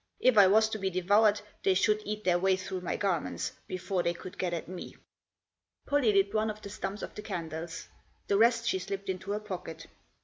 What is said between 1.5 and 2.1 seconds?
they should